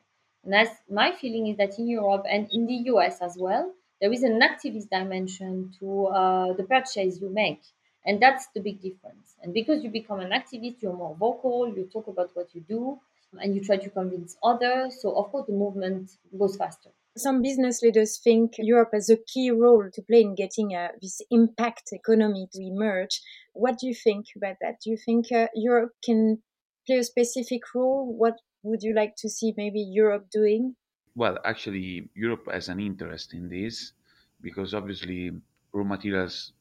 [0.45, 4.13] And that's my feeling is that in Europe and in the US as well, there
[4.13, 7.63] is an activist dimension to uh, the purchase you make.
[8.05, 9.37] And that's the big difference.
[9.43, 13.01] And because you become an activist, you're more vocal, you talk about what you do,
[13.41, 15.01] and you try to convince others.
[15.01, 16.91] So, of course, the movement goes faster.
[17.17, 21.21] Some business leaders think Europe has a key role to play in getting uh, this
[21.31, 23.21] impact economy to emerge.
[23.53, 24.77] What do you think about that?
[24.83, 26.43] Do you think uh, Europe can
[26.87, 28.15] play a specific role?
[28.17, 30.75] What would you like to see maybe Europe doing?
[31.15, 33.93] Well, actually, Europe has an interest in this
[34.41, 35.33] because obviously
[35.73, 36.53] raw materials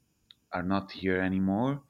[0.51, 1.81] are not here anymore.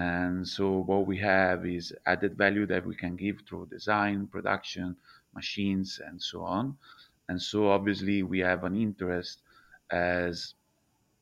[0.00, 4.96] And so what we have is added value that we can give through design, production,
[5.34, 6.78] machines, and so on.
[7.28, 9.42] And so obviously we have an interest
[9.90, 10.54] as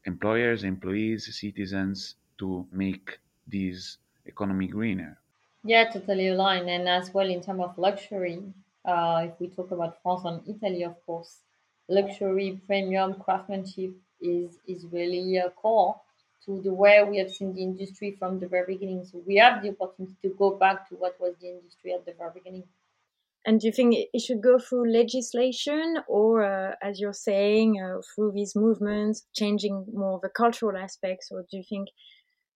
[0.04, 3.18] employers, employees, citizens to make
[3.48, 5.18] this economy greener.
[5.64, 6.70] Yeah, totally aligned.
[6.70, 8.38] And as well in terms of luxury,
[8.84, 11.40] uh, if we talk about France and Italy, of course,
[11.88, 16.00] luxury, premium, craftsmanship is is really a core
[16.48, 19.04] to the way we have seen the industry from the very beginning.
[19.04, 22.14] So we have the opportunity to go back to what was the industry at the
[22.16, 22.64] very beginning.
[23.44, 28.00] And do you think it should go through legislation or, uh, as you're saying, uh,
[28.14, 31.28] through these movements, changing more of the cultural aspects?
[31.30, 31.88] Or do you think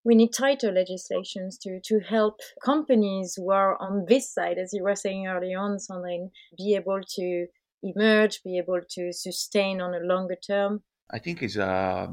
[0.05, 4.83] we need tighter legislations to, to help companies who are on this side, as you
[4.83, 7.47] were saying earlier on, Sandrine, be able to
[7.83, 10.83] emerge, be able to sustain on a longer term?
[11.11, 12.11] I think it's a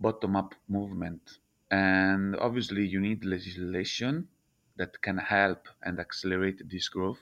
[0.00, 1.38] bottom up movement.
[1.70, 4.28] And obviously, you need legislation
[4.76, 7.20] that can help and accelerate this growth.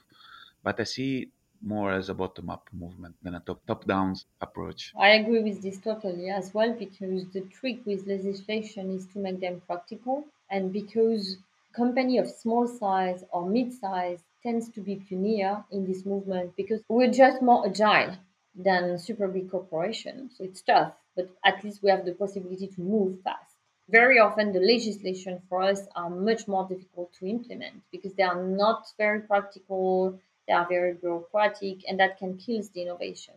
[0.62, 4.93] But I see more as a bottom up movement than a top top down approach.
[4.99, 9.41] I agree with this totally as well because the trick with legislation is to make
[9.41, 11.39] them practical and because
[11.72, 16.83] company of small size or mid size tends to be pioneer in this movement because
[16.89, 18.16] we're just more agile
[18.55, 20.36] than super big corporations.
[20.36, 23.57] So it's tough, but at least we have the possibility to move fast.
[23.88, 28.42] Very often the legislation for us are much more difficult to implement because they are
[28.42, 33.34] not very practical they are very bureaucratic, and that can kill the innovation.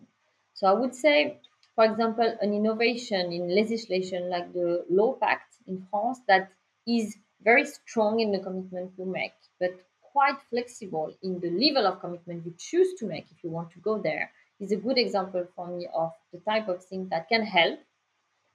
[0.53, 1.39] So I would say,
[1.75, 6.51] for example, an innovation in legislation like the Law PACTE in France that
[6.85, 11.99] is very strong in the commitment you make, but quite flexible in the level of
[11.99, 15.47] commitment you choose to make if you want to go there is a good example
[15.55, 17.79] for me of the type of thing that can help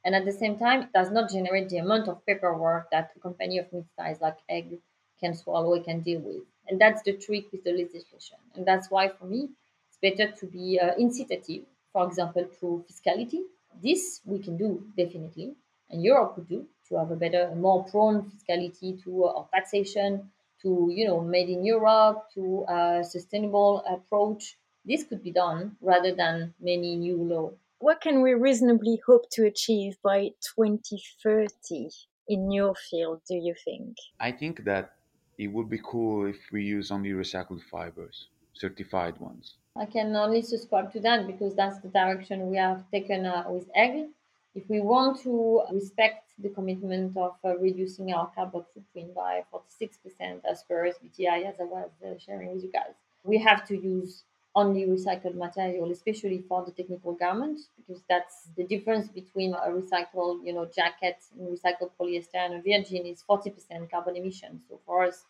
[0.04, 3.20] and at the same time it does not generate the amount of paperwork that a
[3.20, 4.80] company of mid-size like Aigle
[5.20, 8.38] can swallow can deal with and that's the trick with the legislation.
[8.54, 9.50] And that's why, for me,
[9.88, 13.42] it's better to be uh, incitative, for example, through fiscality.
[13.82, 15.54] This we can do definitely,
[15.90, 20.30] and Europe could do to have a better, more prone fiscality to uh, taxation,
[20.60, 24.56] to you know, made in Europe, to a sustainable approach.
[24.84, 27.54] This could be done rather than many new laws.
[27.78, 31.90] What can we reasonably hope to achieve by 2030
[32.28, 33.96] in your field, do you think?
[34.20, 34.92] I think that
[35.38, 39.54] it would be cool if we use only recycled fibers, certified ones.
[39.76, 43.72] I can only subscribe to that because that's the direction we have taken uh, with
[43.74, 44.08] Aigle.
[44.54, 50.40] If we want to respect the commitment of uh, reducing our carbon footprint by 46%
[50.44, 54.24] as per SBTi, as I was uh, sharing with you guys, we have to use
[54.54, 60.44] only recycled material, especially for the technical garments, because that's the difference between a recycled,
[60.44, 64.62] you know, jacket and recycled polyester and a virgin is 40% carbon emissions.
[64.68, 65.24] So for us,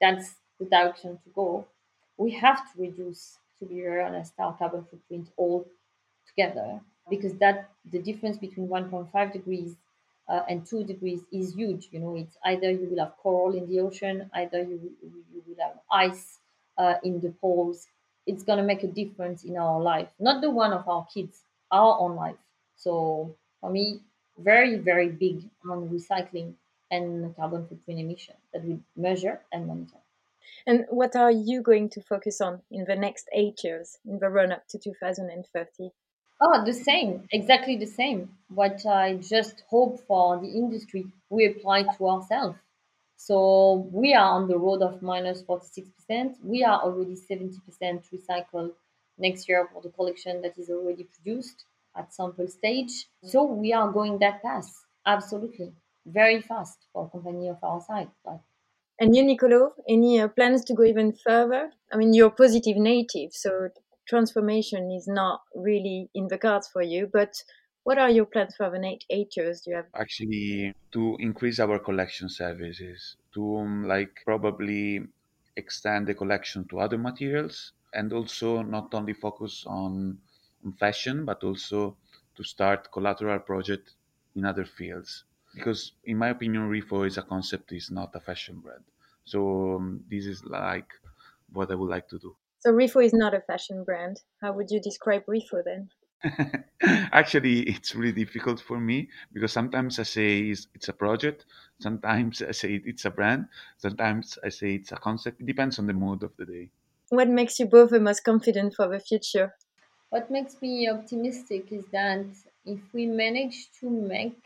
[0.00, 1.66] that's the direction to go.
[2.16, 5.66] We have to reduce, to be very honest, our carbon footprint all
[6.26, 9.76] together because that the difference between 1.5 degrees
[10.28, 11.88] uh, and 2 degrees is huge.
[11.90, 15.64] You know, it's either you will have coral in the ocean, either you, you will
[15.64, 16.38] have ice
[16.76, 17.88] uh, in the poles.
[18.28, 21.40] It's going to make a difference in our life, not the one of our kids,
[21.70, 22.36] our own life.
[22.76, 24.00] So for me,
[24.38, 26.54] very, very big on recycling
[26.90, 29.98] and carbon footprint emission that we measure and monitor.
[30.66, 34.28] And what are you going to focus on in the next eight years, in the
[34.28, 35.90] run up to 2030?
[36.40, 38.30] Oh, the same, exactly the same.
[38.48, 42.58] What I just hope for the industry, we apply to ourselves.
[43.18, 46.36] So we are on the road of minus 46%.
[46.42, 48.72] We are already 70% recycled
[49.18, 51.64] next year for the collection that is already produced
[51.96, 53.08] at sample stage.
[53.22, 54.70] So we are going that path,
[55.04, 55.72] absolutely
[56.06, 58.08] very fast for a company of our size.
[58.24, 58.40] But
[59.00, 61.70] and you, Nicolo, any uh, plans to go even further?
[61.92, 63.70] I mean, you're positive native, so
[64.08, 67.08] transformation is not really in the cards for you.
[67.12, 67.34] But
[67.88, 69.62] What are your plans for the next eight years?
[69.62, 75.08] Do you have actually to increase our collection services to um, like probably
[75.56, 80.20] extend the collection to other materials and also not only focus on,
[80.64, 81.96] on fashion but also
[82.36, 83.94] to start collateral project
[84.36, 85.24] in other fields.
[85.54, 88.84] Because in my opinion Rifo is a concept is not a fashion brand.
[89.24, 90.90] So um, this is like
[91.52, 92.36] what i would like to do.
[92.60, 94.22] So Rifo is not a fashion brand.
[94.42, 95.90] How would you describe Rifo then
[97.12, 101.46] actually it's really difficult for me because sometimes i say it's, it's, a project
[101.78, 103.46] sometimes i say it's a brand
[103.76, 105.40] sometimes i say it's a concept.
[105.40, 106.70] It depends on the mood of the day.
[107.10, 109.54] What makes you both the most confident for the future?
[110.10, 112.26] What makes me optimistic is that
[112.66, 114.38] if we manage to make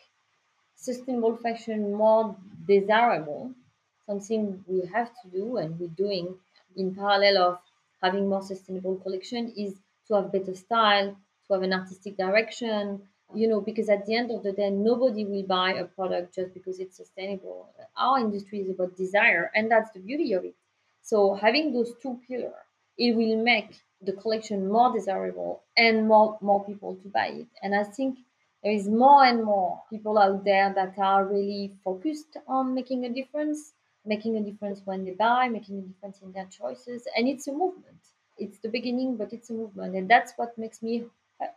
[0.76, 3.52] sustainable fashion more desirable,
[4.06, 6.36] something we have to do and we're doing
[6.76, 7.58] in parallel of
[8.02, 9.74] having more sustainable collection is
[10.08, 11.16] to have better style,
[11.52, 13.02] have an artistic direction,
[13.34, 16.52] you know, because at the end of the day, nobody will buy a product just
[16.54, 17.68] because it's sustainable.
[17.96, 20.54] Our industry is about desire, and that's the beauty of it.
[21.02, 22.52] So having those two pillars,
[22.98, 27.46] it will make the collection more desirable and more more people to buy it.
[27.62, 28.18] And I think
[28.62, 33.08] there is more and more people out there that are really focused on making a
[33.10, 33.72] difference,
[34.04, 37.06] making a difference when they buy, making a difference in their choices.
[37.16, 38.00] And it's a movement.
[38.38, 39.94] It's the beginning, but it's a movement.
[39.96, 41.04] And that's what makes me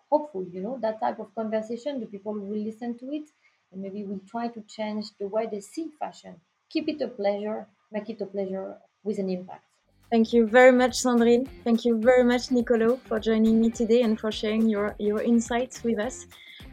[0.10, 3.30] hopeful, you know, that type of conversation, the people will listen to it,
[3.72, 6.36] and maybe will try to change the way they see fashion.
[6.70, 9.64] Keep it a pleasure, make it a pleasure with an impact.
[10.12, 11.48] Thank you very much, Sandrine.
[11.64, 15.84] Thank you very much, Nicolo, for joining me today and for sharing your, your insights
[15.84, 16.28] with us.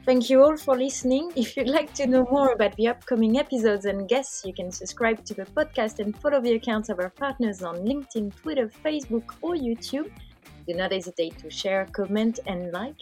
[0.04, 1.32] Thank you all for listening.
[1.36, 5.24] If you'd like to know more about the upcoming episodes and guests, you can subscribe
[5.24, 9.54] to the podcast and follow the accounts of our partners on LinkedIn, Twitter, Facebook, or
[9.54, 10.10] YouTube.
[10.66, 12.96] Do not hesitate to share, comment, and like.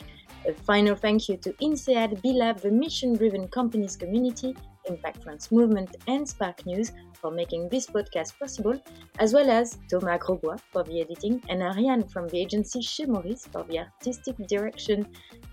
[0.46, 4.56] A final thank you to INSEAD, BLab, the mission driven companies community,
[4.86, 8.80] Impact France Movement, and Spark News for making this podcast possible,
[9.18, 13.46] as well as Thomas Grosbois for the editing and Ariane from the agency Chez Maurice
[13.46, 15.06] for the artistic direction.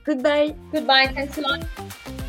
[0.06, 0.56] Goodbye.
[0.72, 1.08] Goodbye.
[1.08, 2.27] Thanks a lot.